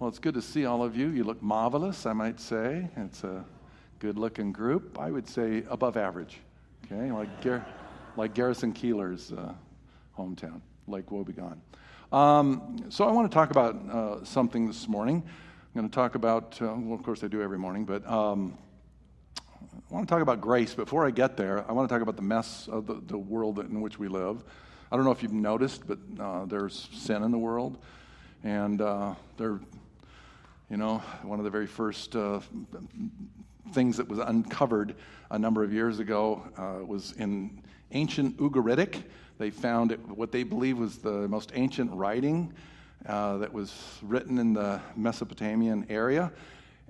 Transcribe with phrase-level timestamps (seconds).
[0.00, 1.08] Well, it's good to see all of you.
[1.08, 2.88] You look marvelous, I might say.
[2.96, 3.44] It's a
[3.98, 4.98] good looking group.
[4.98, 6.38] I would say above average,
[6.86, 7.12] okay?
[7.12, 7.66] Like, Gar-
[8.16, 9.52] like Garrison Keillor's uh,
[10.16, 11.58] hometown, Lake Wobegon.
[12.12, 15.22] Um, so, I want to talk about uh, something this morning.
[15.22, 18.56] I'm going to talk about, uh, well, of course, I do every morning, but um,
[19.36, 20.72] I want to talk about grace.
[20.74, 23.58] Before I get there, I want to talk about the mess of the, the world
[23.58, 24.44] in which we live.
[24.90, 27.76] I don't know if you've noticed, but uh, there's sin in the world.
[28.42, 29.60] And uh, there,
[30.70, 32.38] you know, one of the very first uh,
[33.72, 34.94] things that was uncovered
[35.32, 39.02] a number of years ago uh, was in ancient Ugaritic.
[39.38, 42.54] They found it, what they believe was the most ancient writing
[43.06, 46.30] uh, that was written in the Mesopotamian area.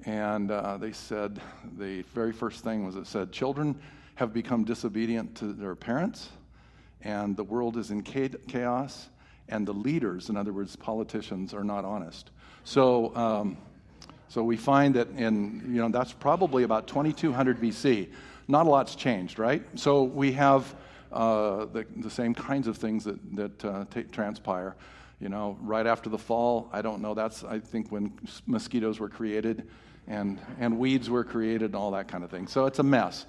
[0.04, 1.40] And uh, they said
[1.78, 3.80] the very first thing was it said, Children
[4.16, 6.28] have become disobedient to their parents,
[7.00, 9.08] and the world is in chaos,
[9.48, 12.30] and the leaders, in other words, politicians, are not honest.
[12.64, 13.56] So, um,
[14.30, 18.08] so we find that in, you know, that's probably about 2200 BC.
[18.46, 19.60] Not a lot's changed, right?
[19.74, 20.72] So we have
[21.10, 24.76] uh, the, the same kinds of things that, that uh, t- transpire.
[25.18, 28.12] You know, right after the fall, I don't know, that's, I think, when
[28.46, 29.68] mosquitoes were created
[30.06, 32.46] and, and weeds were created and all that kind of thing.
[32.46, 33.26] So it's a mess.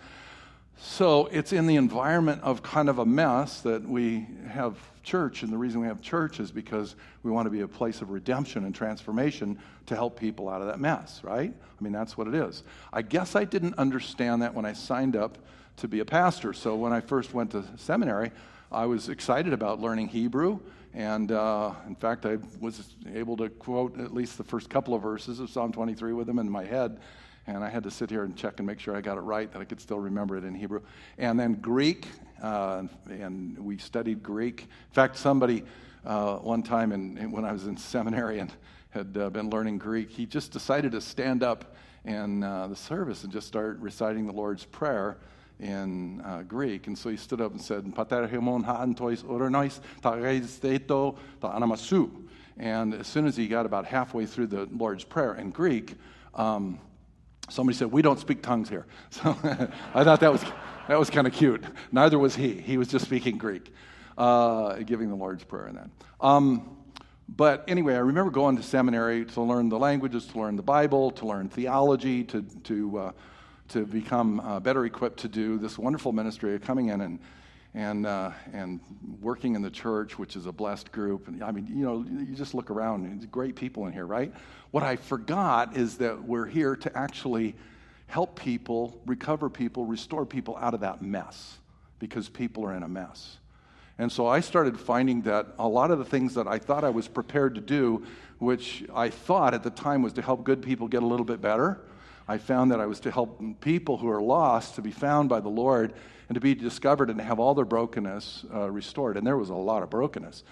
[0.84, 5.44] So it's in the environment of kind of a mess that we have church.
[5.44, 8.10] And the reason we have church is because we want to be a place of
[8.10, 11.54] redemption and transformation to help people out of that mess, right?
[11.54, 12.64] I mean, that's what it is.
[12.92, 15.38] I guess I didn't understand that when I signed up
[15.78, 16.52] to be a pastor.
[16.52, 18.32] So when I first went to seminary,
[18.72, 20.59] I was excited about learning Hebrew
[20.94, 25.02] and uh, in fact, I was able to quote at least the first couple of
[25.02, 27.00] verses of Psalm 23 with them in my head.
[27.47, 29.52] And I had to sit here and check and make sure I got it right,
[29.52, 30.81] that I could still remember it in Hebrew.
[31.17, 32.08] And then Greek,
[32.42, 34.61] uh, and we studied Greek.
[34.61, 35.64] In fact, somebody
[36.06, 38.53] uh, one time in, in, when I was in seminary and
[38.92, 41.75] had uh, been learning Greek, he just decided to stand up
[42.06, 45.17] in uh, the service and just start reciting the Lord's Prayer
[45.59, 46.88] in uh, Greek.
[46.88, 52.09] And so he stood up and said, Pater hemon tois oronois ta anamasu.
[52.57, 55.96] And as soon as he got about halfway through the Lord's Prayer in Greek,
[56.35, 56.80] um,
[57.51, 58.85] somebody said, We don't speak tongues here.
[59.12, 59.29] So
[59.94, 60.44] I thought that was,
[60.88, 61.63] that was kind of cute.
[61.91, 62.53] Neither was he.
[62.53, 63.73] He was just speaking Greek,
[64.17, 65.89] uh, giving the Lord's Prayer in that.
[66.19, 66.78] Um,
[67.29, 71.12] but anyway, I remember going to seminary to learn the languages, to learn the Bible,
[71.12, 73.12] to learn theology, to, to uh,
[73.72, 77.19] to become uh, better equipped to do this wonderful ministry of coming in and
[77.74, 78.80] and uh, and
[79.22, 81.28] working in the church, which is a blessed group.
[81.28, 84.34] And I mean, you know, you just look around; and great people in here, right?
[84.72, 87.56] What I forgot is that we're here to actually
[88.08, 91.60] help people, recover people, restore people out of that mess,
[92.00, 93.38] because people are in a mess.
[93.98, 96.90] And so I started finding that a lot of the things that I thought I
[96.90, 98.04] was prepared to do,
[98.40, 101.40] which I thought at the time was to help good people get a little bit
[101.40, 101.80] better,
[102.28, 105.40] I found that I was to help people who are lost to be found by
[105.40, 105.94] the Lord
[106.31, 109.18] and to be discovered and have all their brokenness uh, restored.
[109.18, 110.46] And there was a lot of brokenness.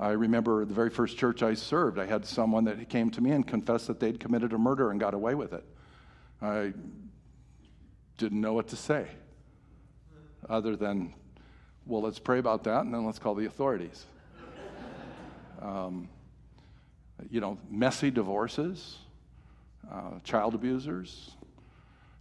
[0.00, 3.32] I remember the very first church I served, I had someone that came to me
[3.32, 5.62] and confessed that they'd committed a murder and got away with it.
[6.40, 6.72] I
[8.16, 9.08] didn't know what to say
[10.48, 11.12] other than,
[11.84, 14.06] well, let's pray about that and then let's call the authorities.
[15.60, 16.08] um,
[17.28, 18.96] you know, messy divorces
[19.92, 21.35] uh, child abusers,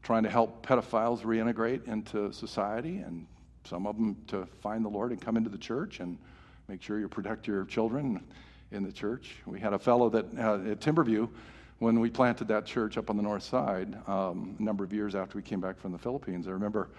[0.06, 3.26] trying to help pedophiles reintegrate into society, and
[3.64, 6.20] some of them to find the Lord and come into the church and
[6.68, 8.24] make sure you protect your children
[8.72, 9.38] in the church.
[9.48, 11.28] We had a fellow that uh, at Timberview,
[11.80, 15.16] when we planted that church up on the north side, um, a number of years
[15.16, 16.90] after we came back from the Philippines, I remember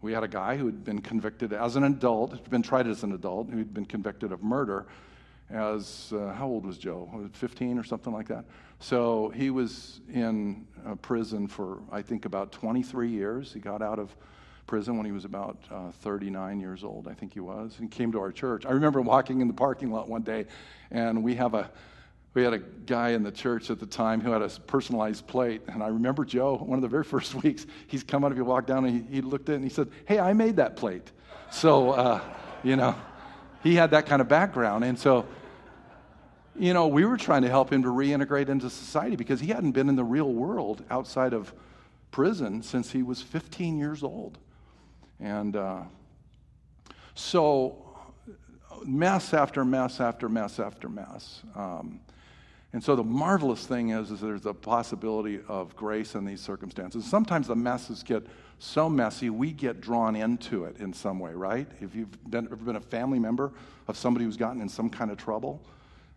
[0.00, 3.02] we had a guy who had been convicted as an adult, had been tried as
[3.02, 4.86] an adult, who had been convicted of murder
[5.50, 7.28] as, uh, how old was Joe?
[7.32, 8.44] 15 or something like that?
[8.80, 10.66] So he was in
[11.02, 13.52] prison for, I think, about 23 years.
[13.52, 14.14] He got out of
[14.66, 18.12] prison when he was about uh, 39 years old, I think he was, and came
[18.12, 18.64] to our church.
[18.66, 20.46] I remember walking in the parking lot one day,
[20.90, 21.70] and we have a
[22.34, 25.62] we had a guy in the church at the time who had a personalized plate,
[25.68, 26.56] and I remember Joe.
[26.56, 28.32] One of the very first weeks, he's come out.
[28.32, 30.56] If you walk down, and he, he looked it and he said, "Hey, I made
[30.56, 31.12] that plate."
[31.50, 32.20] So, uh,
[32.64, 32.96] you know,
[33.64, 35.26] he had that kind of background, and so
[36.56, 39.72] you know, we were trying to help him to reintegrate into society because he hadn't
[39.72, 41.52] been in the real world outside of
[42.10, 44.38] prison since he was 15 years old.
[45.18, 45.82] And uh,
[47.14, 47.84] so,
[48.84, 51.42] mess after mess after mess after mess.
[51.56, 52.00] Um,
[52.72, 57.04] and so, the marvelous thing is, is there's a possibility of grace in these circumstances.
[57.04, 58.24] Sometimes the messes get
[58.58, 61.66] so messy, we get drawn into it in some way, right?
[61.80, 63.52] If you've been, ever been a family member
[63.88, 65.62] of somebody who's gotten in some kind of trouble,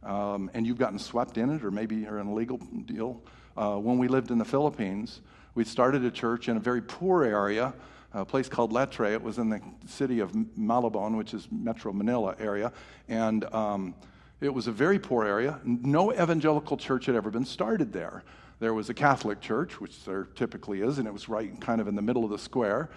[0.03, 3.21] um, and you've gotten swept in it, or maybe you're in a legal deal.
[3.57, 5.21] Uh, when we lived in the Philippines,
[5.55, 7.73] we started a church in a very poor area,
[8.13, 9.11] a place called Letre.
[9.11, 12.71] It was in the city of Malabon, which is Metro Manila area,
[13.09, 13.95] and um,
[14.39, 15.59] it was a very poor area.
[15.63, 18.23] No evangelical church had ever been started there.
[18.59, 21.87] There was a Catholic church, which there typically is, and it was right kind of
[21.87, 22.89] in the middle of the square.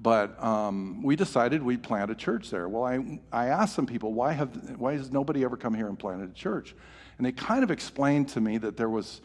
[0.00, 2.68] But um, we decided we'd plant a church there.
[2.68, 5.98] Well, I, I asked some people, why, have, why has nobody ever come here and
[5.98, 6.76] planted a church?
[7.16, 9.20] And they kind of explained to me that there was,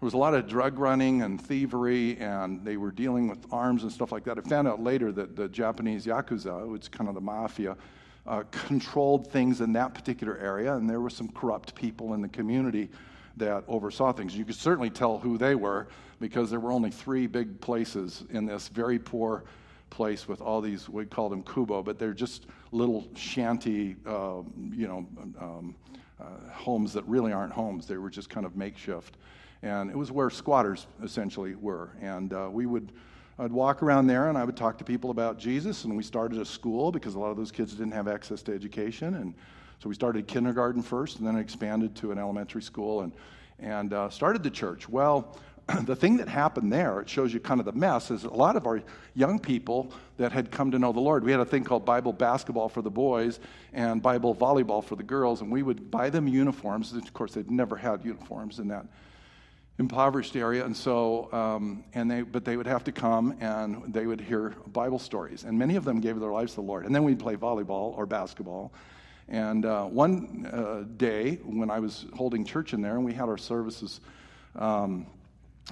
[0.00, 3.82] there was a lot of drug running and thievery, and they were dealing with arms
[3.82, 4.38] and stuff like that.
[4.38, 7.76] I found out later that the Japanese Yakuza, which is kind of the mafia,
[8.24, 12.28] uh, controlled things in that particular area, and there were some corrupt people in the
[12.28, 12.88] community
[13.36, 14.36] that oversaw things.
[14.36, 15.88] You could certainly tell who they were
[16.20, 19.44] because there were only three big places in this very poor
[19.90, 24.88] place with all these, we call them kubo, but they're just little shanty, uh, you
[24.88, 25.06] know,
[25.40, 25.74] um,
[26.20, 27.86] uh, homes that really aren't homes.
[27.86, 29.16] They were just kind of makeshift.
[29.62, 31.90] And it was where squatters essentially were.
[32.00, 32.92] And uh, we would,
[33.38, 35.84] I'd walk around there and I would talk to people about Jesus.
[35.84, 38.54] And we started a school because a lot of those kids didn't have access to
[38.54, 39.14] education.
[39.14, 39.34] And
[39.82, 43.12] so we started kindergarten first and then expanded to an elementary school and,
[43.58, 44.88] and uh, started the church.
[44.88, 45.36] Well,
[45.82, 48.54] the thing that happened there, it shows you kind of the mess, is a lot
[48.54, 48.80] of our
[49.14, 51.24] young people that had come to know the Lord.
[51.24, 53.40] We had a thing called Bible basketball for the boys
[53.72, 56.92] and Bible volleyball for the girls, and we would buy them uniforms.
[56.92, 58.86] Of course, they'd never had uniforms in that
[59.80, 64.06] impoverished area, and so, um, and they, but they would have to come and they
[64.06, 66.86] would hear Bible stories, and many of them gave their lives to the Lord.
[66.86, 68.72] And then we'd play volleyball or basketball.
[69.32, 73.28] And uh, one uh, day when I was holding church in there, and we had
[73.28, 74.00] our services.
[74.54, 75.06] Um,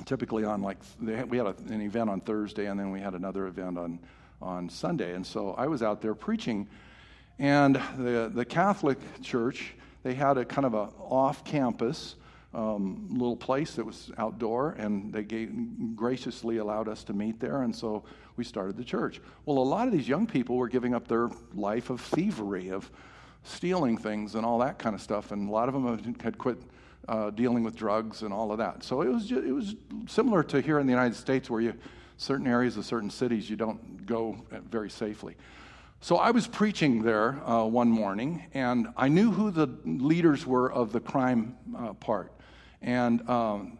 [0.04, 3.48] typically on like we had a, an event on Thursday and then we had another
[3.48, 3.98] event on
[4.40, 6.68] on Sunday and so I was out there preaching
[7.40, 9.74] and the the Catholic church
[10.04, 12.14] they had a kind of a off campus
[12.54, 15.50] um, little place that was outdoor and they gave,
[15.94, 18.04] graciously allowed us to meet there and so
[18.36, 21.28] we started the church well a lot of these young people were giving up their
[21.52, 22.88] life of thievery of
[23.42, 26.58] stealing things and all that kind of stuff and a lot of them had quit
[27.08, 28.84] uh, dealing with drugs and all of that.
[28.84, 29.74] So it was just, it was
[30.06, 31.74] similar to here in the United States, where you
[32.16, 34.36] certain areas of certain cities you don't go
[34.70, 35.36] very safely.
[36.02, 40.70] So I was preaching there uh, one morning, and I knew who the leaders were
[40.70, 42.32] of the crime uh, part,
[42.80, 43.78] and um,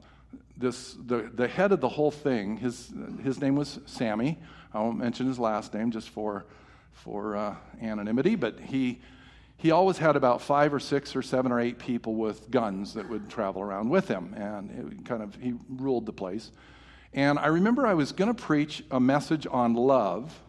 [0.56, 2.58] this the the head of the whole thing.
[2.58, 2.92] His
[3.22, 4.38] his name was Sammy.
[4.74, 6.44] I won't mention his last name just for
[6.92, 9.00] for uh, anonymity, but he
[9.60, 13.06] he always had about five or six or seven or eight people with guns that
[13.10, 16.50] would travel around with him, and kind of he ruled the place.
[17.12, 20.40] And I remember I was going to preach a message on love,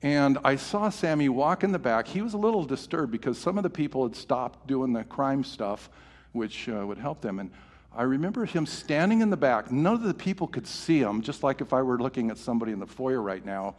[0.00, 2.08] and I saw Sammy walk in the back.
[2.08, 5.44] He was a little disturbed because some of the people had stopped doing the crime
[5.44, 5.90] stuff,
[6.32, 7.38] which uh, would help them.
[7.38, 7.50] And
[7.94, 9.70] I remember him standing in the back.
[9.70, 12.72] None of the people could see him, just like if I were looking at somebody
[12.72, 13.74] in the foyer right now.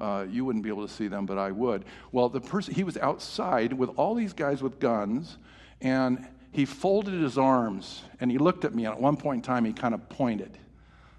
[0.00, 1.84] Uh, you wouldn't be able to see them, but I would.
[2.12, 5.38] Well, the person he was outside with all these guys with guns,
[5.80, 8.84] and he folded his arms and he looked at me.
[8.84, 10.56] And at one point in time, he kind of pointed.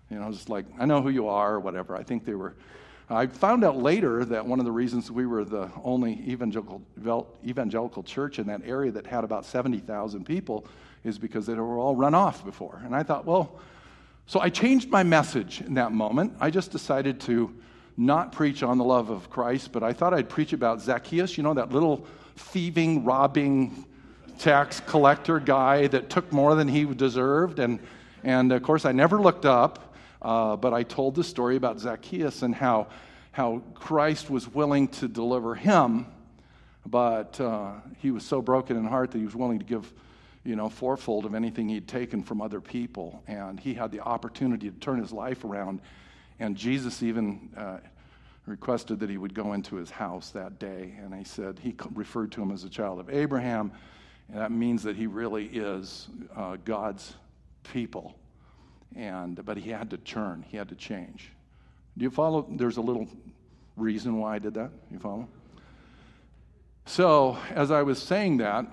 [0.10, 1.96] You know, just like I know who you are or whatever.
[1.96, 2.56] I think they were.
[3.12, 6.84] I found out later that one of the reasons we were the only evangelical,
[7.44, 10.68] evangelical church in that area that had about 70,000 people
[11.04, 12.80] is because they were all run off before.
[12.86, 13.60] And I thought, well,
[14.28, 16.34] so I changed my message in that moment.
[16.40, 17.52] I just decided to
[18.00, 21.44] not preach on the love of Christ, but I thought I'd preach about Zacchaeus, you
[21.44, 23.86] know, that little thieving, robbing
[24.40, 27.60] tax collector guy that took more than he deserved.
[27.60, 27.80] And,
[28.24, 32.42] and of course, I never looked up, uh, but I told the story about Zacchaeus
[32.42, 32.88] and how,
[33.34, 36.06] how Christ was willing to deliver him,
[36.86, 39.94] but uh, he was so broken in heart that he was willing to give
[40.46, 43.22] you know, fourfold of anything he'd taken from other people.
[43.28, 45.82] And he had the opportunity to turn his life around
[46.40, 47.78] and Jesus even uh,
[48.50, 50.96] requested that he would go into his house that day.
[51.02, 53.72] And he said, he referred to him as a child of Abraham.
[54.28, 57.14] And that means that he really is uh, God's
[57.64, 58.16] people.
[58.96, 61.32] And, but he had to turn, he had to change.
[61.98, 62.48] Do you follow?
[62.50, 63.08] There's a little
[63.78, 64.72] reason why I did that.
[64.92, 65.28] You follow?
[66.86, 68.66] So, as I was saying that,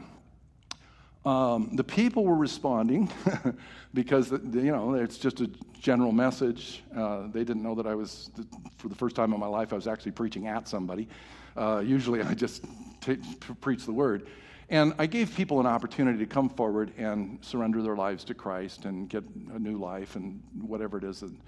[1.27, 3.11] um, the people were responding
[3.95, 6.85] because, you know, it's just a general message.
[6.97, 8.31] Uh, they didn't know that I was,
[8.79, 11.09] for the first time in my life, I was actually preaching at somebody.
[11.57, 12.65] Uh, usually I just
[13.01, 13.19] t-
[13.61, 14.29] preach the word.
[14.69, 18.85] And I gave people an opportunity to come forward and surrender their lives to Christ
[18.85, 21.23] and get a new life and whatever it is.
[21.23, 21.41] And,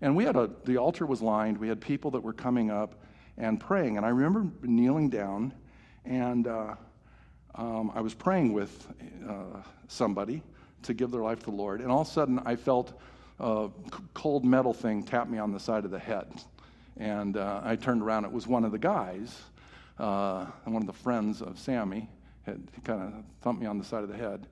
[0.00, 1.58] and we had a, the altar was lined.
[1.58, 3.02] We had people that were coming up
[3.36, 3.98] and praying.
[3.98, 5.52] And I remember kneeling down
[6.06, 6.76] and uh,
[7.56, 8.86] um, I was praying with
[9.28, 10.42] uh, somebody
[10.82, 12.98] to give their life to the Lord, and all of a sudden I felt
[13.38, 13.68] a
[14.14, 16.26] cold metal thing tap me on the side of the head.
[16.96, 19.42] And uh, I turned around, it was one of the guys,
[19.98, 22.08] uh, one of the friends of Sammy
[22.44, 24.46] had kind of thumped me on the side of the head.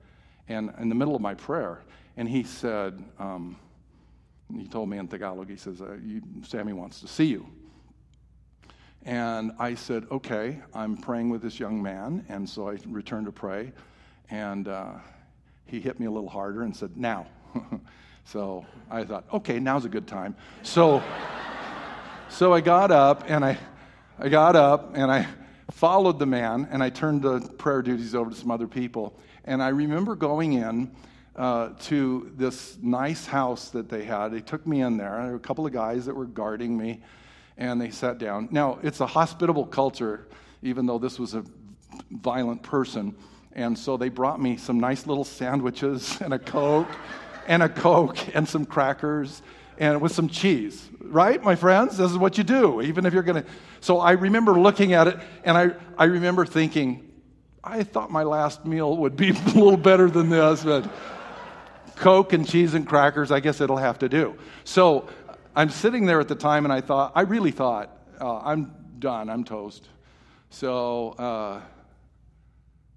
[0.47, 1.81] And in the middle of my prayer,
[2.17, 3.57] and he said, um,
[4.53, 7.47] he told me in Tagalog, he says, uh, you, Sammy wants to see you.
[9.05, 12.25] And I said, okay, I'm praying with this young man.
[12.27, 13.71] And so I returned to pray.
[14.31, 14.93] And uh,
[15.65, 17.27] he hit me a little harder and said, now.
[18.25, 20.35] so I thought, okay, now's a good time.
[20.63, 21.03] So,
[22.29, 23.59] so I got up and I,
[24.17, 25.27] I got up and I
[25.69, 29.19] followed the man and I turned the prayer duties over to some other people.
[29.43, 30.91] And I remember going in
[31.35, 34.29] uh, to this nice house that they had.
[34.29, 35.15] They took me in there.
[35.21, 37.03] There were a couple of guys that were guarding me
[37.57, 38.49] and they sat down.
[38.51, 40.27] Now, it's a hospitable culture,
[40.61, 41.43] even though this was a
[42.11, 43.15] violent person.
[43.53, 46.89] And so they brought me some nice little sandwiches and a Coke
[47.47, 49.41] and a Coke and some crackers
[49.77, 50.89] and with some cheese.
[50.99, 51.97] Right, my friends?
[51.97, 53.49] This is what you do, even if you're going to.
[53.81, 57.11] So I remember looking at it and I, I remember thinking,
[57.63, 60.89] I thought my last meal would be a little better than this, but
[61.95, 64.35] Coke and cheese and crackers, I guess it'll have to do.
[64.63, 65.07] So
[65.55, 69.29] I'm sitting there at the time, and I thought, I really thought, uh, I'm done,
[69.29, 69.87] I'm toast.
[70.49, 71.61] So uh,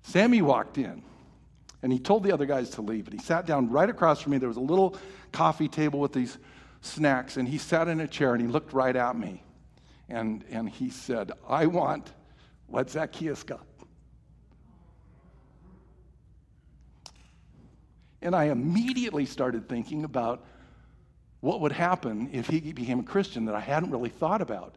[0.02, 1.02] Sammy walked in,
[1.82, 3.06] and he told the other guys to leave.
[3.06, 4.38] And he sat down right across from me.
[4.38, 4.96] There was a little
[5.30, 6.38] coffee table with these
[6.80, 9.42] snacks, and he sat in a chair and he looked right at me.
[10.08, 12.12] And, and he said, I want
[12.66, 13.66] what Zacchaeus got.
[18.20, 20.44] And I immediately started thinking about
[21.40, 24.74] what would happen if he became a Christian that I hadn't really thought about.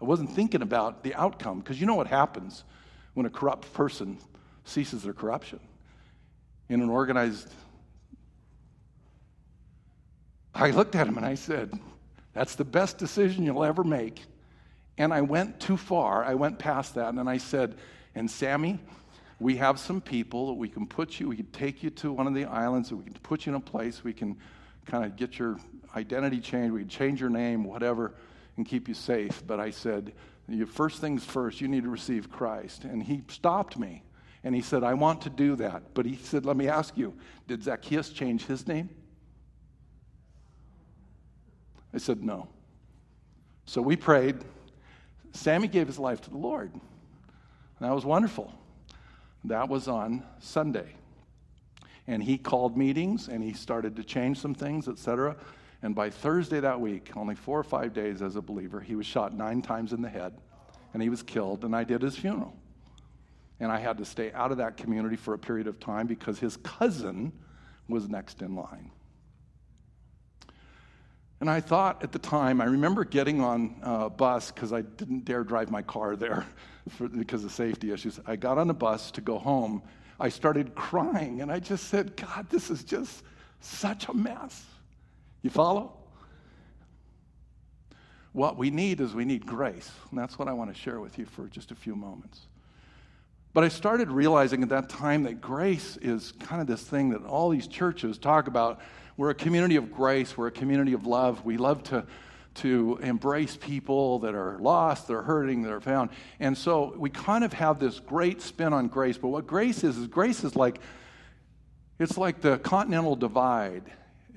[0.00, 2.64] I wasn't thinking about the outcome because you know what happens
[3.14, 4.18] when a corrupt person
[4.64, 5.60] ceases their corruption
[6.68, 7.52] in an organized.
[10.54, 11.72] I looked at him and I said,
[12.32, 14.22] That's the best decision you'll ever make.
[14.96, 16.24] And I went too far.
[16.24, 17.76] I went past that and I said,
[18.14, 18.78] And Sammy,
[19.40, 22.26] we have some people that we can put you, we can take you to one
[22.26, 24.36] of the islands, we can put you in a place, we can
[24.86, 25.58] kind of get your
[25.94, 28.14] identity change, we can change your name, whatever,
[28.56, 29.42] and keep you safe.
[29.46, 30.12] But I said,
[30.66, 32.84] first things first, you need to receive Christ.
[32.84, 34.02] And he stopped me
[34.44, 35.94] and he said, I want to do that.
[35.94, 37.14] But he said, Let me ask you,
[37.46, 38.88] did Zacchaeus change his name?
[41.92, 42.48] I said, No.
[43.66, 44.36] So we prayed.
[45.32, 46.72] Sammy gave his life to the Lord.
[46.72, 46.80] And
[47.88, 48.52] that was wonderful.
[49.44, 50.94] That was on Sunday.
[52.06, 55.36] And he called meetings and he started to change some things, etc.
[55.82, 59.06] And by Thursday that week, only four or five days as a believer, he was
[59.06, 60.34] shot nine times in the head
[60.92, 62.54] and he was killed, and I did his funeral.
[63.60, 66.38] And I had to stay out of that community for a period of time because
[66.38, 67.32] his cousin
[67.88, 68.90] was next in line.
[71.40, 75.24] And I thought at the time, I remember getting on a bus because I didn't
[75.24, 76.46] dare drive my car there
[76.90, 78.18] for, because of safety issues.
[78.26, 79.82] I got on a bus to go home.
[80.18, 83.22] I started crying and I just said, God, this is just
[83.60, 84.64] such a mess.
[85.42, 85.92] You follow?
[88.32, 89.90] What we need is we need grace.
[90.10, 92.46] And that's what I want to share with you for just a few moments.
[93.54, 97.24] But I started realizing at that time that grace is kind of this thing that
[97.24, 98.80] all these churches talk about
[99.18, 101.44] we're a community of grace, we're a community of love.
[101.44, 102.06] We love to,
[102.54, 106.10] to embrace people that are lost, that are hurting, that are found.
[106.38, 109.18] And so we kind of have this great spin on grace.
[109.18, 110.78] But what grace is, is grace is like,
[111.98, 113.90] it's like the continental divide.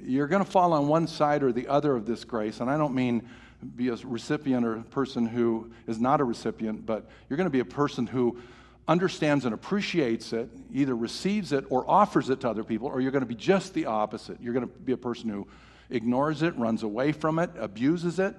[0.04, 2.60] You're going to fall on one side or the other of this grace.
[2.60, 3.28] And I don't mean
[3.76, 7.52] be a recipient or a person who is not a recipient, but you're going to
[7.52, 8.40] be a person who
[8.88, 13.12] understands and appreciates it, either receives it or offers it to other people, or you're
[13.12, 14.42] going to be just the opposite.
[14.42, 15.48] You're going to be a person who
[15.90, 18.36] ignores it, runs away from it, abuses it,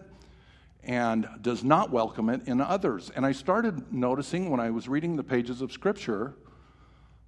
[0.83, 3.11] and does not welcome it in others.
[3.14, 6.35] And I started noticing when I was reading the pages of Scripture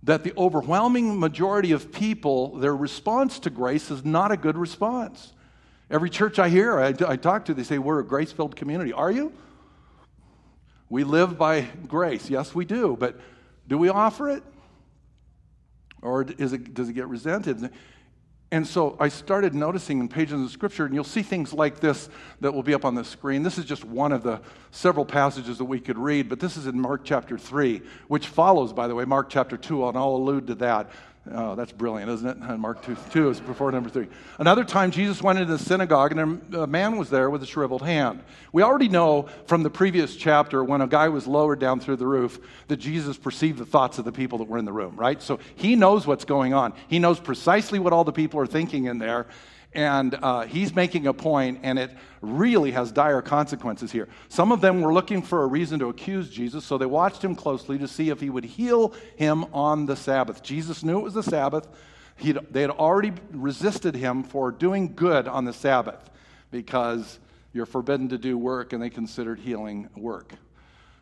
[0.05, 5.33] that the overwhelming majority of people, their response to grace is not a good response.
[5.91, 8.93] Every church I hear, I, I talk to, they say, We're a grace filled community.
[8.93, 9.33] Are you?
[10.91, 12.29] We live by grace.
[12.29, 12.97] Yes, we do.
[12.99, 13.19] But
[13.67, 14.43] do we offer it?
[16.03, 17.71] Or is it, does it get resented?
[18.51, 22.09] And so I started noticing in pages of scripture, and you'll see things like this
[22.41, 23.43] that will be up on the screen.
[23.43, 26.67] This is just one of the several passages that we could read, but this is
[26.67, 30.47] in Mark chapter 3, which follows, by the way, Mark chapter 2, and I'll allude
[30.49, 30.91] to that.
[31.33, 32.59] Oh, that's brilliant, isn't it?
[32.59, 34.09] Mark 2, 2 is before number 3.
[34.39, 37.81] Another time, Jesus went into the synagogue, and a man was there with a shriveled
[37.81, 38.23] hand.
[38.53, 42.07] We already know from the previous chapter, when a guy was lowered down through the
[42.07, 42.39] roof,
[42.69, 45.23] that Jesus perceived the thoughts of the people that were in the room, right?
[45.23, 46.75] So he knows what's going on.
[46.89, 49.27] He knows precisely what all the people are thinking in there,
[49.75, 51.91] and uh, he's making a point, and it
[52.21, 54.09] really has dire consequences here.
[54.29, 57.35] Some of them were looking for a reason to accuse Jesus, so they watched him
[57.35, 60.43] closely to see if he would heal him on the Sabbath.
[60.43, 61.69] Jesus knew it was the Sabbath.
[62.17, 66.11] He'd, they had already resisted him for doing good on the Sabbath
[66.53, 67.19] because
[67.53, 70.35] you're forbidden to do work, and they considered healing work.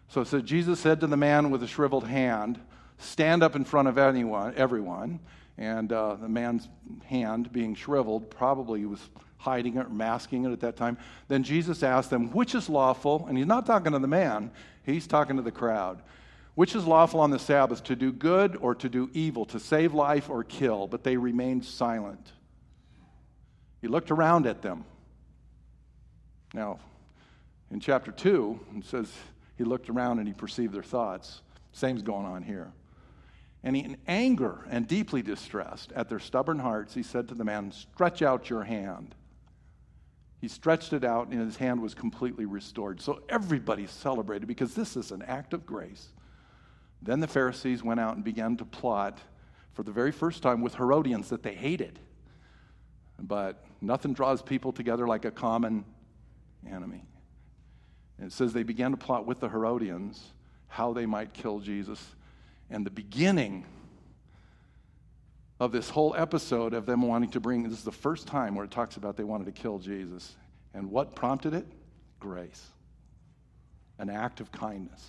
[0.09, 2.59] So, so Jesus said to the man with the shriveled hand,
[2.99, 5.21] Stand up in front of anyone, everyone
[5.59, 6.69] and uh, the man's
[7.05, 9.01] hand being shriveled, probably he was
[9.37, 10.97] hiding it or masking it at that time.
[11.29, 13.27] Then Jesus asked them, Which is lawful?
[13.29, 14.51] And he's not talking to the man,
[14.85, 16.03] he's talking to the crowd.
[16.55, 19.95] Which is lawful on the Sabbath, to do good or to do evil, to save
[19.95, 20.87] life or kill?
[20.87, 22.33] But they remained silent.
[23.81, 24.85] He looked around at them.
[26.53, 26.79] Now,
[27.71, 29.11] in chapter 2, it says
[29.57, 31.41] he looked around and he perceived their thoughts.
[31.73, 32.71] Same's going on here.
[33.65, 37.71] And in anger and deeply distressed at their stubborn hearts, he said to the man,
[37.71, 39.15] Stretch out your hand.
[40.41, 43.01] He stretched it out, and his hand was completely restored.
[43.01, 46.09] So everybody celebrated because this is an act of grace.
[47.01, 49.19] Then the Pharisees went out and began to plot
[49.73, 52.01] for the very first time with Herodians that they hated.
[53.21, 55.85] But nothing draws people together like a common
[56.69, 57.05] enemy.
[58.19, 60.33] And it says they began to plot with the Herodians
[60.67, 62.17] how they might kill Jesus
[62.73, 63.67] and the beginning
[65.61, 68.65] of this whole episode of them wanting to bring this is the first time where
[68.65, 70.35] it talks about they wanted to kill Jesus.
[70.75, 71.67] And what prompted it?
[72.19, 72.67] Grace,
[73.99, 75.07] an act of kindness.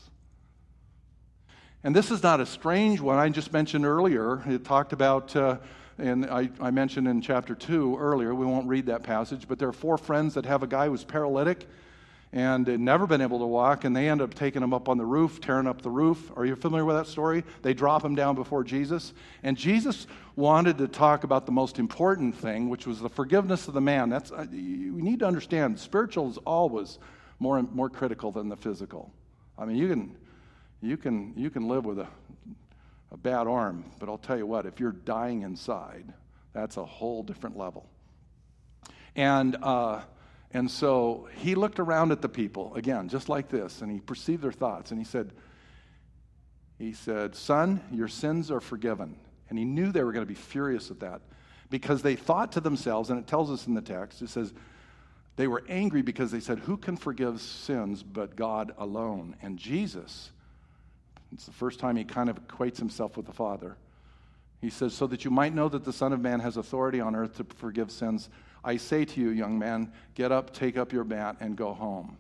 [1.86, 3.18] And this is not a strange one.
[3.18, 5.58] I just mentioned earlier, it talked about, uh,
[5.98, 9.70] and I, I mentioned in chapter 2 earlier, we won't read that passage, but there
[9.70, 11.66] are four friends that have a guy who's paralytic
[12.34, 14.98] and had never been able to walk, and they end up taking him up on
[14.98, 16.32] the roof, tearing up the roof.
[16.36, 17.44] Are you familiar with that story?
[17.62, 19.14] They drop him down before Jesus.
[19.44, 23.76] And Jesus wanted to talk about the most important thing, which was the forgiveness of
[23.76, 24.10] the man.
[24.10, 26.98] That's, uh, you need to understand, spiritual is always
[27.38, 29.14] more, more critical than the physical.
[29.56, 30.16] I mean, you can,
[30.82, 32.08] you can, you can live with a,
[33.12, 36.12] a bad arm, but I'll tell you what, if you're dying inside,
[36.52, 37.88] that's a whole different level.
[39.16, 40.02] And, uh,
[40.54, 44.44] and so he looked around at the people, again, just like this, and he perceived
[44.44, 45.32] their thoughts, and he said,
[46.78, 49.16] he said, Son, your sins are forgiven.
[49.50, 51.22] And he knew they were going to be furious at that
[51.70, 54.54] because they thought to themselves, and it tells us in the text, it says,
[55.36, 59.36] they were angry because they said, Who can forgive sins but God alone?
[59.42, 60.32] And Jesus,
[61.32, 63.76] it's the first time he kind of equates himself with the Father.
[64.62, 67.16] He says, So that you might know that the Son of Man has authority on
[67.16, 68.30] earth to forgive sins,
[68.64, 72.18] I say to you, young man, get up, take up your mat, and go home.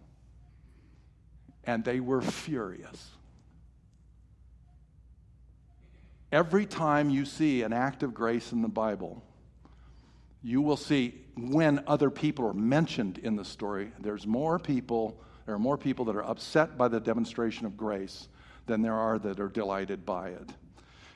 [1.63, 3.11] And they were furious.
[6.31, 9.23] Every time you see an act of grace in the Bible,
[10.41, 15.55] you will see when other people are mentioned in the story, there's more people, there
[15.55, 18.27] are more people that are upset by the demonstration of grace
[18.65, 20.49] than there are that are delighted by it.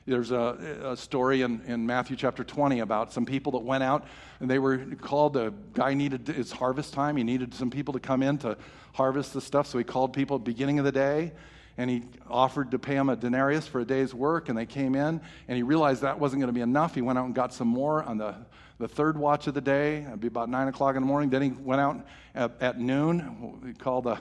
[0.08, 4.06] There's a, a story in, in Matthew chapter 20 about some people that went out
[4.40, 5.36] and they were called.
[5.36, 7.18] A guy needed it's harvest time.
[7.18, 8.56] He needed some people to come in to
[8.94, 9.66] harvest the stuff.
[9.66, 11.32] So he called people at the beginning of the day
[11.76, 14.48] and he offered to pay them a denarius for a day's work.
[14.48, 16.94] And they came in and he realized that wasn't going to be enough.
[16.94, 18.34] He went out and got some more on the,
[18.78, 20.04] the third watch of the day.
[20.04, 21.28] It'd be about nine o'clock in the morning.
[21.28, 23.60] Then he went out at, at noon.
[23.62, 24.18] We call the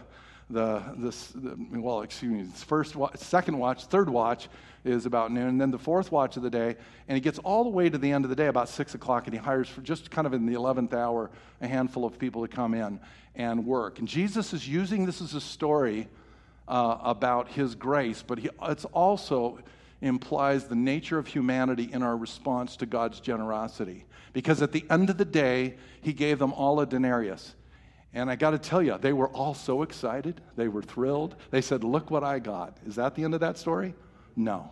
[0.50, 0.82] the,
[1.36, 4.48] the, well, excuse me, first, second watch, third watch
[4.88, 6.76] is about noon, and then the fourth watch of the day,
[7.08, 9.28] and he gets all the way to the end of the day, about six o'clock,
[9.28, 11.30] and he hires for just kind of in the 11th hour
[11.62, 13.00] a handful of people to come in
[13.36, 14.00] and work.
[14.00, 16.08] And Jesus is using this as a story
[16.68, 19.60] uh, about his grace, but he, it's also
[20.02, 24.06] implies the nature of humanity in our response to God's generosity.
[24.34, 27.56] Because at the end of the day, he gave them all a denarius.
[28.14, 30.42] And I got to tell you, they were all so excited.
[30.56, 31.36] They were thrilled.
[31.52, 32.78] They said, Look what I got.
[32.86, 33.94] Is that the end of that story?
[34.36, 34.70] No.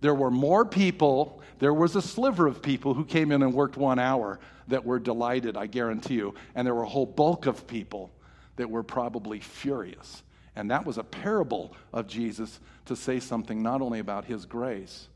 [0.00, 3.76] There were more people, there was a sliver of people who came in and worked
[3.76, 6.34] one hour that were delighted, I guarantee you.
[6.54, 8.10] And there were a whole bulk of people
[8.56, 10.22] that were probably furious.
[10.54, 15.08] And that was a parable of Jesus to say something not only about his grace,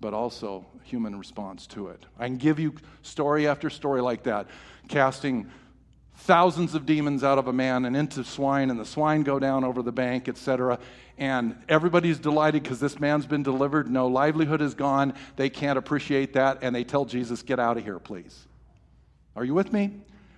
[0.00, 2.04] but also human response to it.
[2.18, 4.46] I can give you story after story like that,
[4.88, 5.50] casting
[6.20, 9.64] thousands of demons out of a man and into swine, and the swine go down
[9.64, 10.78] over the bank, etc.
[11.18, 13.90] And everybody's delighted because this man's been delivered.
[13.90, 15.14] No livelihood is gone.
[15.36, 18.46] They can't appreciate that, and they tell Jesus, Get out of here, please.
[19.36, 19.92] Are you with me?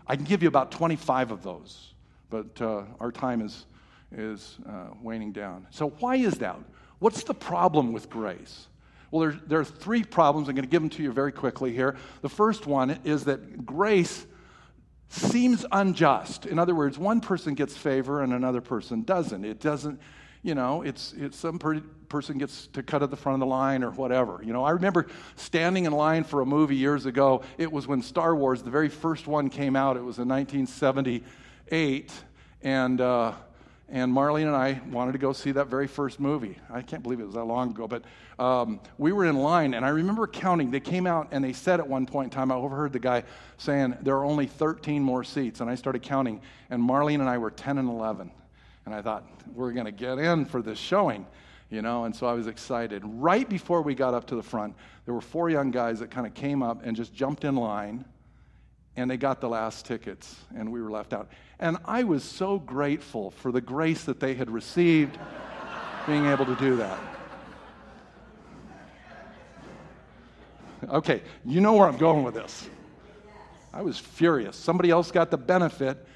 [0.07, 1.95] I can give you about 25 of those,
[2.31, 3.67] but uh, our time is,
[4.11, 5.67] is uh, waning down.
[5.71, 6.59] So, why is that?
[6.99, 8.69] What's the problem with grace?
[9.11, 10.49] Well, there, there are three problems.
[10.49, 11.97] I'm going to give them to you very quickly here.
[12.23, 14.27] The first one is that grace
[15.13, 16.47] seems unjust.
[16.47, 19.45] In other words, one person gets favor and another person doesn't.
[19.45, 20.01] It doesn't,
[20.43, 23.47] you know, it's, it's some per- person gets to cut at the front of the
[23.47, 24.41] line or whatever.
[24.43, 27.43] You know, I remember standing in line for a movie years ago.
[27.59, 29.97] It was when Star Wars, the very first one, came out.
[29.97, 32.13] It was in 1978.
[32.63, 33.33] And, uh,
[33.93, 36.57] and Marlene and I wanted to go see that very first movie.
[36.71, 38.03] I can't believe it was that long ago, but
[38.39, 40.71] um, we were in line, and I remember counting.
[40.71, 43.25] They came out and they said at one point in time, I overheard the guy
[43.59, 45.61] saying, There are only 13 more seats.
[45.61, 48.31] And I started counting, and Marlene and I were 10 and 11.
[48.87, 51.27] And I thought, We're going to get in for this showing,
[51.69, 53.03] you know, and so I was excited.
[53.05, 54.75] Right before we got up to the front,
[55.05, 58.07] there were four young guys that kind of came up and just jumped in line
[58.97, 61.29] and they got the last tickets, and we were left out.
[61.59, 65.19] And I was so grateful for the grace that they had received
[66.07, 66.99] being able to do that.
[70.89, 72.69] Okay, you know where I'm going with this.
[73.73, 74.57] I was furious.
[74.57, 76.07] Somebody else got the benefit,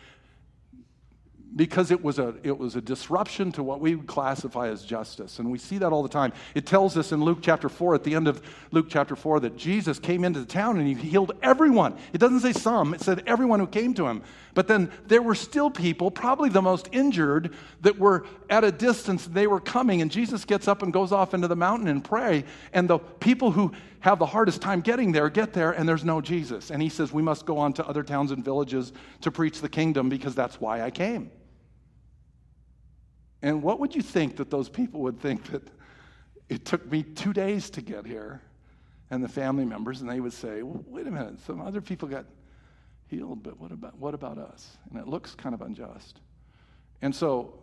[1.56, 5.38] because it was, a, it was a disruption to what we would classify as justice.
[5.38, 6.34] And we see that all the time.
[6.54, 8.42] It tells us in Luke chapter 4, at the end of
[8.72, 11.96] Luke chapter 4, that Jesus came into the town and he healed everyone.
[12.12, 14.22] It doesn't say some, it said everyone who came to him.
[14.52, 19.26] But then there were still people, probably the most injured, that were at a distance.
[19.26, 22.44] They were coming, and Jesus gets up and goes off into the mountain and pray.
[22.74, 26.20] And the people who have the hardest time getting there get there, and there's no
[26.20, 26.70] Jesus.
[26.70, 28.92] And he says, We must go on to other towns and villages
[29.22, 31.30] to preach the kingdom because that's why I came.
[33.46, 35.62] And what would you think that those people would think that
[36.48, 38.42] it took me two days to get here?
[39.08, 42.08] And the family members, and they would say, well, wait a minute, some other people
[42.08, 42.24] got
[43.06, 44.76] healed, but what about, what about us?
[44.90, 46.18] And it looks kind of unjust.
[47.02, 47.54] And so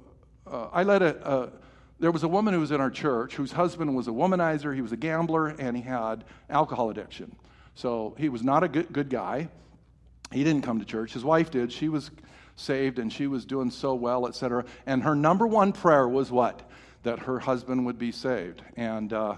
[0.48, 1.52] uh, I led a,
[2.00, 4.82] there was a woman who was in our church whose husband was a womanizer, he
[4.82, 7.36] was a gambler, and he had alcohol addiction.
[7.76, 9.50] So he was not a good, good guy.
[10.32, 11.12] He didn't come to church.
[11.12, 11.74] His wife did.
[11.74, 12.10] She was
[12.56, 14.66] saved and she was doing so well, etc.
[14.86, 16.70] And her number one prayer was what?
[17.04, 18.62] That her husband would be saved.
[18.76, 19.36] And, uh,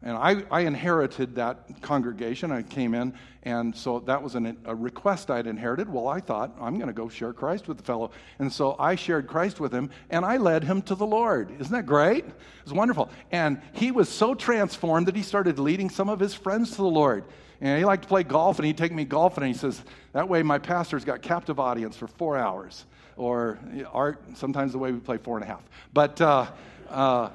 [0.00, 2.52] and I, I, inherited that congregation.
[2.52, 5.92] I came in, and so that was an, a request I'd inherited.
[5.92, 8.12] Well, I thought, I'm going to go share Christ with the fellow.
[8.38, 11.50] And so I shared Christ with him, and I led him to the Lord.
[11.60, 12.24] Isn't that great?
[12.24, 13.10] It was wonderful.
[13.32, 16.84] And he was so transformed that he started leading some of his friends to the
[16.84, 17.24] Lord.
[17.60, 19.42] And he liked to play golf, and he'd take me golfing.
[19.42, 19.82] And he says,
[20.12, 22.86] That way my pastor's got captive audience for four hours.
[23.16, 23.58] Or
[23.92, 25.62] art, sometimes the way we play four and a half.
[25.92, 26.46] But uh,
[26.88, 27.30] uh,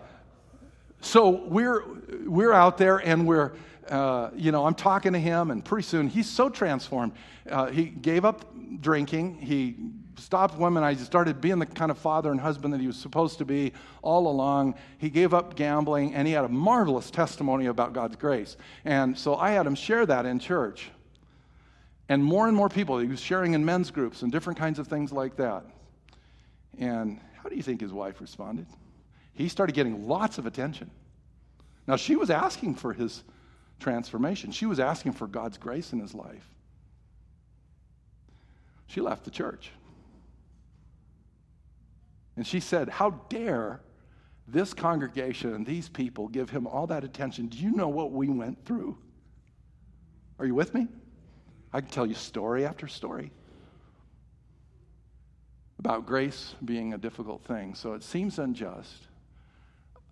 [1.04, 1.84] so we're,
[2.26, 3.54] we're out there, and we're,
[3.89, 7.13] uh, you know, I'm talking to him, and pretty soon he's so transformed.
[7.50, 8.46] Uh, he gave up
[8.80, 9.76] drinking, he
[10.18, 13.46] stopped womanizing, started being the kind of father and husband that he was supposed to
[13.46, 14.76] be all along.
[14.98, 18.56] He gave up gambling, and he had a marvelous testimony about God's grace.
[18.86, 20.89] And so I had him share that in church.
[22.10, 24.88] And more and more people, he was sharing in men's groups and different kinds of
[24.88, 25.66] things like that.
[26.80, 28.68] And how do you think his wife responded?
[29.34, 30.91] He started getting lots of attention.
[31.88, 33.24] Now, she was asking for his
[33.80, 36.48] transformation, she was asking for God's grace in his life.
[38.88, 39.72] She left the church.
[42.36, 43.82] And she said, How dare
[44.48, 47.48] this congregation and these people give him all that attention?
[47.48, 48.98] Do you know what we went through?
[50.39, 50.88] Are you with me?
[51.72, 53.32] I can tell you story after story
[55.80, 57.76] about grace being a difficult thing.
[57.76, 59.08] So it seems unjust.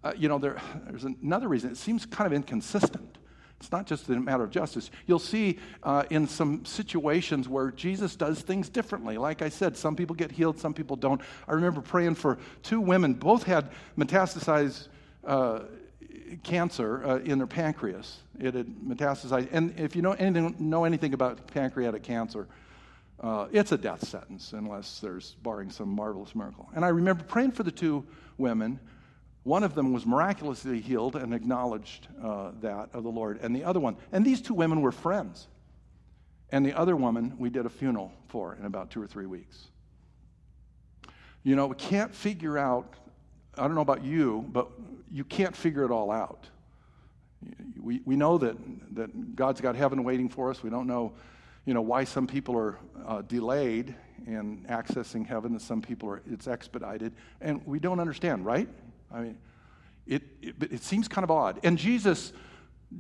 [0.04, 1.72] Uh, you know, there, there's another reason.
[1.72, 3.18] It seems kind of inconsistent.
[3.62, 4.90] It's not just a matter of justice.
[5.06, 9.20] You'll see uh, in some situations where Jesus does things differently.
[9.20, 11.22] Like I said, some people get healed, some people don't.
[11.48, 14.88] I remember praying for two women, both had metastasized
[15.24, 15.60] uh,
[16.42, 18.22] cancer uh, in their pancreas.
[18.40, 19.50] It had metastasized.
[19.52, 22.48] And if you know anything, know anything about pancreatic cancer,
[23.20, 26.68] uh, it's a death sentence unless there's barring some marvelous miracle.
[26.74, 28.04] And I remember praying for the two
[28.40, 28.80] women
[29.44, 33.64] one of them was miraculously healed and acknowledged uh, that of the Lord, and the
[33.64, 35.48] other one, and these two women were friends.
[36.52, 39.68] And the other woman we did a funeral for in about two or three weeks.
[41.44, 42.94] You know, we can't figure out,
[43.58, 44.70] I don't know about you, but
[45.12, 46.48] you can't figure it all out.
[47.82, 48.56] We, we know that,
[48.96, 50.62] that God's got heaven waiting for us.
[50.62, 51.14] We don't know,
[51.66, 52.78] you know, why some people are
[53.08, 53.96] uh, delayed
[54.28, 57.14] in accessing heaven and some people are, it's expedited.
[57.40, 58.68] And we don't understand, right?
[59.14, 59.38] I mean,
[60.08, 61.60] it, it, it seems kind of odd.
[61.64, 62.34] And Jesus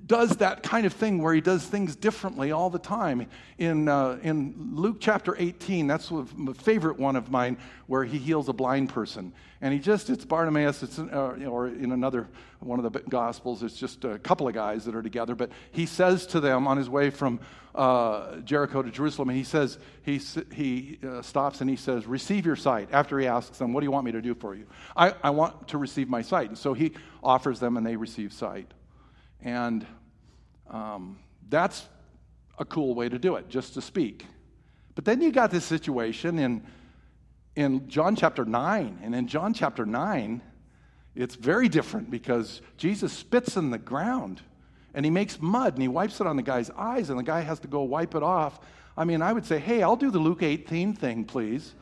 [0.05, 3.27] does that kind of thing where he does things differently all the time.
[3.57, 8.47] In, uh, in Luke chapter 18, that's a favorite one of mine, where he heals
[8.47, 9.33] a blind person.
[9.59, 12.29] And he just, it's Bartimaeus, it's, uh, or in another
[12.61, 15.35] one of the Gospels, it's just a couple of guys that are together.
[15.35, 17.41] But he says to them on his way from
[17.75, 20.21] uh, Jericho to Jerusalem, he says, he,
[20.53, 22.89] he uh, stops and he says, Receive your sight.
[22.91, 24.65] After he asks them, What do you want me to do for you?
[24.95, 26.47] I, I want to receive my sight.
[26.47, 28.71] And so he offers them, and they receive sight.
[29.41, 29.85] And
[30.69, 31.87] um, that's
[32.57, 34.25] a cool way to do it, just to speak.
[34.95, 36.63] But then you got this situation in,
[37.55, 38.99] in John chapter 9.
[39.01, 40.41] And in John chapter 9,
[41.15, 44.41] it's very different because Jesus spits in the ground
[44.93, 47.41] and he makes mud and he wipes it on the guy's eyes, and the guy
[47.41, 48.59] has to go wipe it off.
[48.97, 51.73] I mean, I would say, hey, I'll do the Luke 18 thing, please.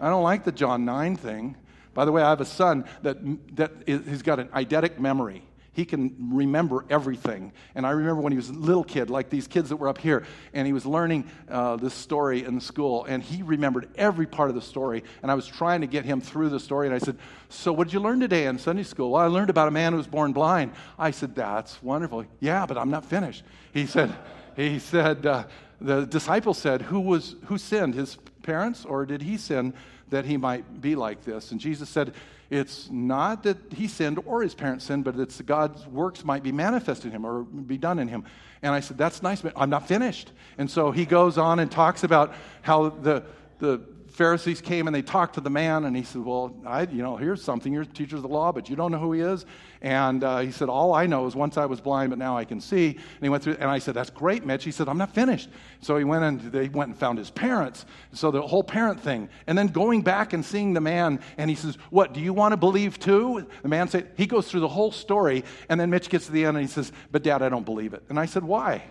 [0.00, 1.56] I don't like the John 9 thing.
[1.92, 3.18] By the way, I have a son that,
[3.56, 5.42] that is, he's got an eidetic memory.
[5.78, 7.52] He can remember everything.
[7.76, 9.98] And I remember when he was a little kid, like these kids that were up
[9.98, 14.48] here, and he was learning uh, this story in school, and he remembered every part
[14.48, 15.04] of the story.
[15.22, 17.16] And I was trying to get him through the story, and I said,
[17.48, 19.12] So, what did you learn today in Sunday school?
[19.12, 20.72] Well, I learned about a man who was born blind.
[20.98, 22.24] I said, That's wonderful.
[22.40, 23.44] Yeah, but I'm not finished.
[23.72, 24.12] He said,
[24.56, 25.44] he said, uh,
[25.80, 29.74] the disciple said, who, was, who sinned, his parents, or did he sin
[30.10, 31.52] that he might be like this?
[31.52, 32.14] And Jesus said,
[32.50, 36.52] it's not that he sinned or his parents sinned, but it's God's works might be
[36.52, 38.24] manifested in him or be done in him.
[38.62, 40.32] And I said, That's nice, but I'm not finished.
[40.56, 43.22] And so he goes on and talks about how the,
[43.58, 43.82] the
[44.18, 47.16] Pharisees came and they talked to the man, and he said, Well, I, you know,
[47.16, 47.72] here's something.
[47.72, 49.46] You're teachers of the law, but you don't know who he is.
[49.80, 52.44] And uh, he said, All I know is once I was blind, but now I
[52.44, 52.88] can see.
[52.88, 54.64] And he went through, and I said, That's great, Mitch.
[54.64, 55.50] He said, I'm not finished.
[55.82, 57.86] So he went and they went and found his parents.
[58.12, 59.28] So the whole parent thing.
[59.46, 62.50] And then going back and seeing the man, and he says, What, do you want
[62.50, 63.46] to believe too?
[63.62, 66.44] The man said, He goes through the whole story, and then Mitch gets to the
[66.44, 68.02] end and he says, But dad, I don't believe it.
[68.08, 68.82] And I said, Why?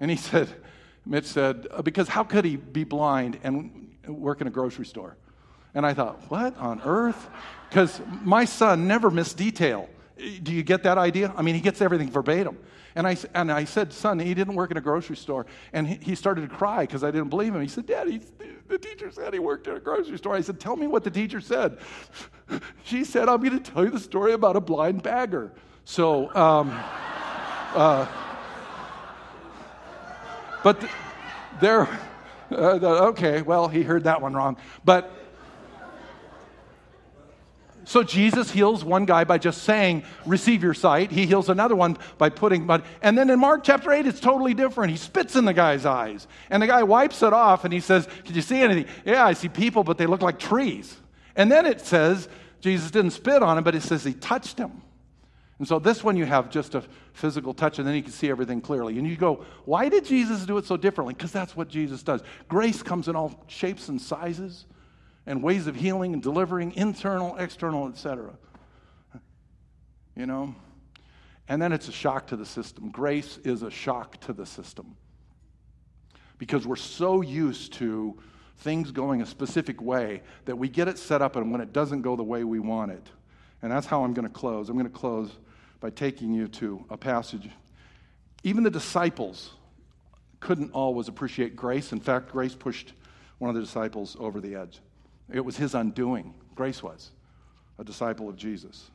[0.00, 0.48] And he said,
[1.06, 5.16] Mitch said, Because how could he be blind and work in a grocery store?
[5.74, 7.28] And I thought, what on earth?
[7.68, 9.88] Because my son never missed detail.
[10.42, 11.32] Do you get that idea?
[11.36, 12.58] I mean, he gets everything verbatim.
[12.96, 15.46] And I, and I said, son, he didn't work in a grocery store.
[15.72, 17.62] And he, he started to cry because I didn't believe him.
[17.62, 18.20] He said, Daddy,
[18.66, 20.34] the teacher said he worked in a grocery store.
[20.34, 21.78] I said, Tell me what the teacher said.
[22.82, 25.52] She said, I'm going to tell you the story about a blind bagger.
[25.84, 26.70] So, um,
[27.74, 28.06] uh,
[30.62, 30.92] but th-
[31.60, 31.88] there,
[32.50, 34.56] uh, okay, well, he heard that one wrong.
[34.84, 35.10] But
[37.90, 41.10] so Jesus heals one guy by just saying, receive your sight.
[41.10, 42.84] He heals another one by putting mud.
[43.02, 44.92] And then in Mark chapter 8, it's totally different.
[44.92, 46.28] He spits in the guy's eyes.
[46.50, 48.86] And the guy wipes it off and he says, Did you see anything?
[49.04, 50.96] Yeah, I see people, but they look like trees.
[51.34, 52.28] And then it says,
[52.60, 54.82] Jesus didn't spit on him, but it says he touched him.
[55.60, 58.30] And so this one you have just a physical touch, and then you can see
[58.30, 58.98] everything clearly.
[58.98, 61.12] And you go, why did Jesus do it so differently?
[61.12, 62.22] Because that's what Jesus does.
[62.48, 64.64] Grace comes in all shapes and sizes
[65.26, 68.38] and ways of healing and delivering, internal, external, etc.
[70.16, 70.54] You know?
[71.46, 72.90] And then it's a shock to the system.
[72.90, 74.96] Grace is a shock to the system.
[76.38, 78.18] Because we're so used to
[78.60, 82.00] things going a specific way that we get it set up, and when it doesn't
[82.00, 83.06] go the way we want it.
[83.60, 84.70] And that's how I'm going to close.
[84.70, 85.30] I'm going to close
[85.80, 87.48] by taking you to a passage.
[88.42, 89.50] Even the disciples
[90.38, 91.92] couldn't always appreciate grace.
[91.92, 92.92] In fact, grace pushed
[93.38, 94.80] one of the disciples over the edge.
[95.32, 96.34] It was his undoing.
[96.54, 97.10] Grace was
[97.78, 98.90] a disciple of Jesus.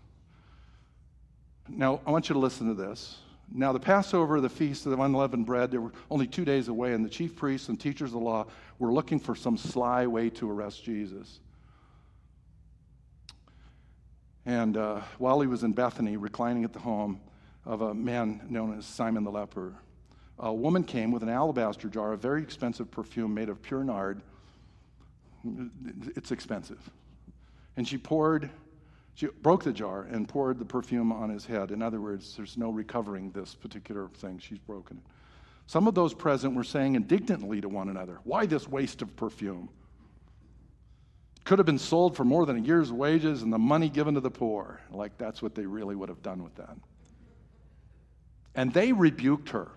[1.67, 3.17] Now, I want you to listen to this.
[3.51, 6.93] Now, the Passover, the feast of the unleavened bread, they were only two days away,
[6.93, 8.47] and the chief priests and teachers of the law
[8.79, 11.39] were looking for some sly way to arrest Jesus.
[14.45, 17.19] And uh, while he was in Bethany, reclining at the home
[17.65, 19.73] of a man known as Simon the leper,
[20.37, 24.21] a woman came with an alabaster jar of very expensive perfume made of pure nard
[26.15, 26.89] it's expensive.
[27.77, 28.49] And she poured,
[29.13, 31.71] she broke the jar and poured the perfume on his head.
[31.71, 34.39] In other words, there's no recovering this particular thing.
[34.39, 35.03] She's broken it.
[35.67, 39.69] Some of those present were saying indignantly to one another, Why this waste of perfume?
[41.45, 44.19] Could have been sold for more than a year's wages and the money given to
[44.19, 44.81] the poor.
[44.91, 46.75] Like that's what they really would have done with that.
[48.55, 49.69] And they rebuked her.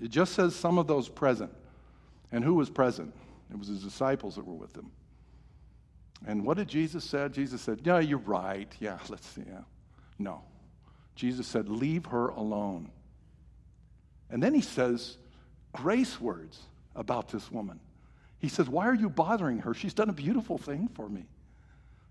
[0.00, 1.52] It just says some of those present.
[2.32, 3.12] And who was present?
[3.50, 4.90] It was his disciples that were with him.
[6.26, 7.28] And what did Jesus say?
[7.28, 8.72] Jesus said, Yeah, you're right.
[8.78, 9.42] Yeah, let's see.
[9.46, 9.62] Yeah.
[10.18, 10.42] No.
[11.16, 12.90] Jesus said, Leave her alone.
[14.30, 15.16] And then he says,
[15.72, 16.60] grace words
[16.94, 17.80] about this woman.
[18.40, 19.74] He says, Why are you bothering her?
[19.74, 21.24] She's done a beautiful thing for me.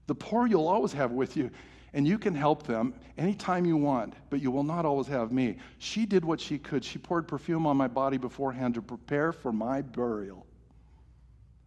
[0.08, 1.52] The poor you'll always have with you,
[1.94, 5.58] and you can help them anytime you want, but you will not always have me.
[5.80, 6.86] She did what she could.
[6.86, 10.46] She poured perfume on my body beforehand to prepare for my burial.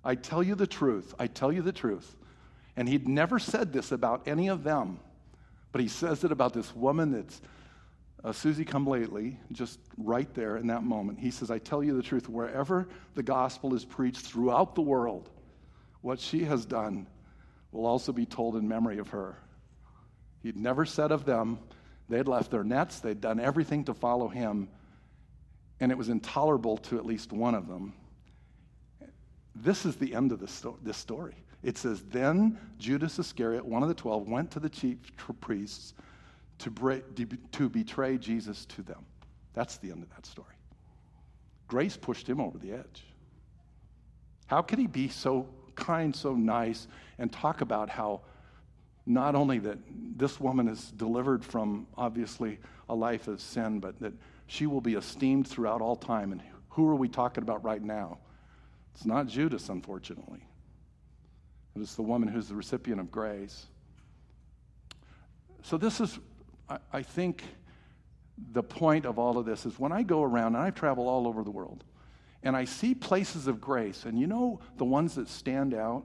[0.05, 1.15] I tell you the truth.
[1.19, 2.17] I tell you the truth.
[2.77, 4.99] And he'd never said this about any of them,
[5.73, 7.41] but he says it about this woman that's
[8.25, 11.19] uh, Susie come lately, just right there in that moment.
[11.19, 15.29] He says, I tell you the truth, wherever the gospel is preached throughout the world,
[16.03, 17.07] what she has done
[17.73, 19.39] will also be told in memory of her.
[20.43, 21.59] He'd never said of them,
[22.09, 24.69] they'd left their nets, they'd done everything to follow him,
[25.81, 27.95] and it was intolerable to at least one of them.
[29.55, 31.35] This is the end of this, sto- this story.
[31.63, 34.99] It says, Then Judas Iscariot, one of the twelve, went to the chief
[35.41, 35.95] priests
[36.65, 39.05] to, to betray Jesus to them.
[39.55, 40.55] That's the end of that story.
[41.69, 43.05] Grace pushed him over the edge.
[44.47, 46.87] How could he be so kind, so nice,
[47.19, 48.21] and talk about how
[49.07, 49.79] not only that
[50.17, 54.13] this woman is delivered from obviously a life of sin, but that
[54.47, 56.33] she will be esteemed throughout all time?
[56.33, 58.19] And who are we talking about right now?
[58.95, 60.47] It's not Judas, unfortunately.
[61.75, 63.67] It is the woman who's the recipient of grace.
[65.63, 66.19] So, this is,
[66.93, 67.45] I think,
[68.53, 71.27] the point of all of this is when I go around, and I travel all
[71.27, 71.85] over the world,
[72.43, 76.05] and I see places of grace, and you know the ones that stand out?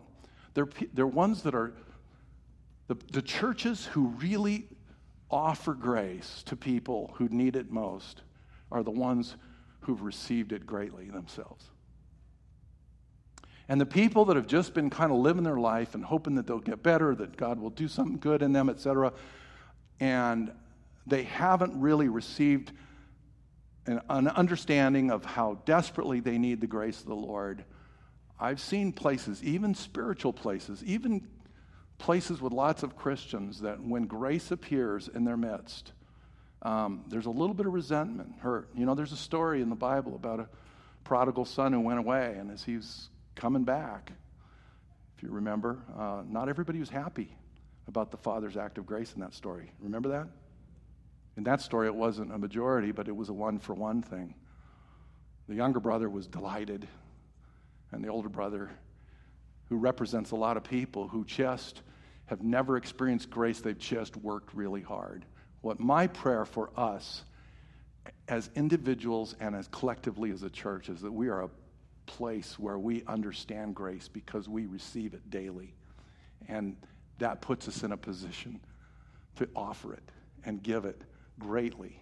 [0.54, 1.74] They're, they're ones that are
[2.88, 4.68] the, the churches who really
[5.30, 8.22] offer grace to people who need it most
[8.72, 9.36] are the ones
[9.82, 11.66] who've received it greatly themselves.
[13.70, 16.48] And the people that have just been kind of living their life and hoping that
[16.48, 19.12] they'll get better, that God will do something good in them, etc.,
[20.00, 20.52] and
[21.06, 22.72] they haven't really received
[23.86, 27.64] an, an, understanding of how desperately they need the grace of the Lord.
[28.40, 31.26] I've seen places, even spiritual places, even
[31.98, 35.94] places with lots of Christians, that when grace appears in their midst,
[36.62, 38.70] um, there's a little bit of resentment, hurt.
[38.76, 40.50] You know, there's a story in the Bible about a
[41.04, 44.12] prodigal son who went away, and as he's coming back.
[45.16, 47.37] If you remember, uh, not everybody was happy
[47.88, 49.72] about the Father's act of grace in that story.
[49.80, 50.28] Remember that?
[51.38, 54.34] In that story, it wasn't a majority, but it was a one for one thing.
[55.48, 56.88] The younger brother was delighted,
[57.92, 58.70] and the older brother,
[59.70, 61.82] who represents a lot of people who just
[62.26, 65.26] have never experienced grace, they've just worked really hard.
[65.62, 67.24] What my prayer for us
[68.28, 71.50] as individuals and as collectively as a church is that we are a
[72.06, 75.74] place where we understand grace because we receive it daily.
[76.48, 76.76] And
[77.20, 78.60] that puts us in a position
[79.38, 80.12] to offer it
[80.46, 81.02] and give it
[81.40, 82.00] greatly.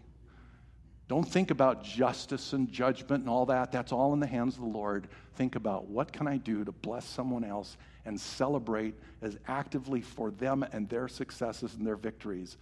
[1.08, 3.72] Don't think about justice and judgment and all that.
[3.72, 5.08] That's all in the hands of the Lord.
[5.36, 10.32] Think about what can I do to bless someone else and celebrate as actively for
[10.32, 12.58] them and their successes and their victories,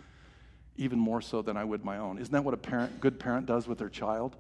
[0.76, 2.18] even more so than I would my own.
[2.18, 4.36] Isn't that what a parent, good parent does with their child?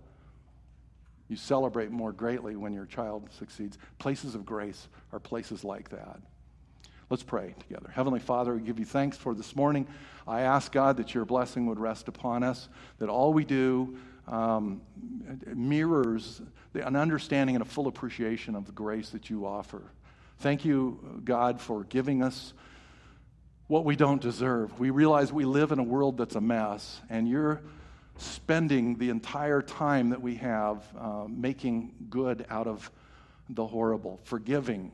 [1.30, 3.78] You celebrate more greatly when your child succeeds.
[4.00, 6.20] Places of grace are places like that.
[7.14, 7.92] Let's pray together.
[7.94, 9.86] Heavenly Father, we give you thanks for this morning.
[10.28, 14.82] I ask God that your blessing would rest upon us, that all we do um,
[15.46, 16.42] mirrors
[16.74, 19.84] an understanding and a full appreciation of the grace that you offer.
[20.40, 22.52] Thank you, God, for giving us
[23.68, 24.80] what we don't deserve.
[24.80, 27.62] We realize we live in a world that's a mess, and you're
[28.18, 32.90] spending the entire time that we have uh, making good out of
[33.50, 34.94] the horrible, forgiving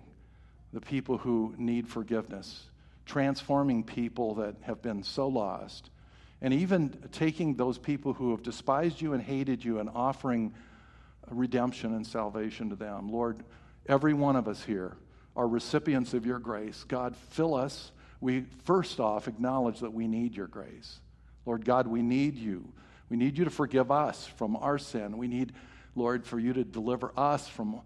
[0.74, 2.66] the people who need forgiveness,
[3.06, 5.90] transforming people that have been so lost,
[6.42, 10.54] and even taking those people who have despised you and hated you and offering
[11.30, 13.10] redemption and salvation to them.
[13.10, 13.44] Lord,
[13.88, 14.96] every one of us here
[15.36, 16.86] are recipients of your grace.
[16.88, 17.92] God, fill us.
[18.22, 21.00] We first off acknowledge that we need your grace.
[21.46, 22.72] Lord God, we need you
[23.10, 25.18] we need you to forgive us from our sin.
[25.18, 25.54] We need,
[25.96, 27.82] Lord, for you to deliver us from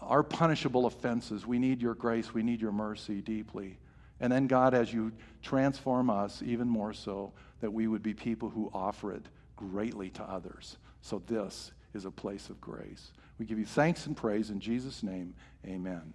[0.00, 1.46] our punishable offenses.
[1.46, 2.32] We need your grace.
[2.32, 3.78] We need your mercy deeply.
[4.20, 8.48] And then, God, as you transform us even more so, that we would be people
[8.48, 10.78] who offer it greatly to others.
[11.02, 13.12] So, this is a place of grace.
[13.38, 15.34] We give you thanks and praise in Jesus' name.
[15.66, 16.14] Amen.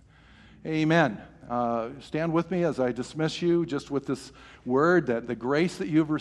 [0.65, 1.19] Amen.
[1.49, 4.31] Uh, stand with me as I dismiss you just with this
[4.63, 6.09] word that the grace that you've